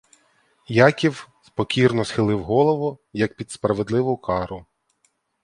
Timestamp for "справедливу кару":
3.51-4.65